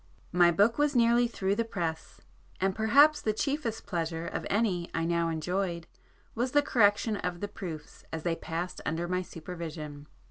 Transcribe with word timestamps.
My 0.31 0.49
book 0.49 0.79
was 0.79 0.95
nearly 0.95 1.27
through 1.27 1.53
the 1.53 1.63
press,—and 1.63 2.73
perhaps 2.75 3.21
the 3.21 3.33
chiefest 3.33 3.85
pleasure 3.85 4.25
of 4.25 4.47
any 4.49 4.89
I 4.95 5.05
now 5.05 5.29
enjoyed 5.29 5.85
was 6.33 6.53
the 6.53 6.63
correction 6.63 7.17
of 7.17 7.39
the 7.39 7.47
proofs 7.47 8.03
as 8.11 8.23
they 8.23 8.35
passed 8.35 8.81
under 8.83 9.07
my 9.07 9.21
supervision. 9.21 10.07